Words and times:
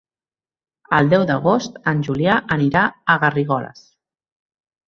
El 0.99 1.11
deu 1.11 1.25
d'agost 1.31 1.77
en 1.93 2.01
Julià 2.09 2.39
anirà 2.57 2.89
a 2.89 3.19
Garrigoles. 3.25 3.85